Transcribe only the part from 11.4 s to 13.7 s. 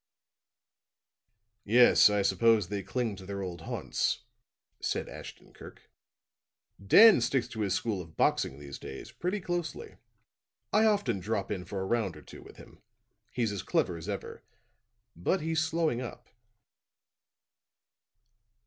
in for a round or two with him. He's as